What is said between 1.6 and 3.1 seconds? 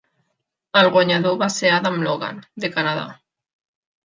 Adam Logan, de Canadà.